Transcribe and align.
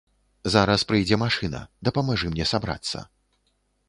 Зараз 0.53 0.85
прыйдзе 0.91 1.19
машына, 1.23 1.59
дапамажы 1.89 2.31
мне 2.31 2.47
сабрацца. 2.53 3.03